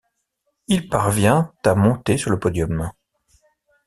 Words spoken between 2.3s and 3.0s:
le podium.